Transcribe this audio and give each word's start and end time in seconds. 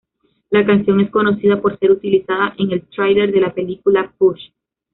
La 0.49 0.65
canción 0.65 0.99
es 0.99 1.11
conocida 1.11 1.61
por 1.61 1.77
ser 1.77 1.91
utilizada 1.91 2.55
en 2.57 2.71
el 2.71 2.87
trailer 2.87 3.31
de 3.31 3.39
la 3.41 3.53
película 3.53 4.11
"Push". 4.17 4.49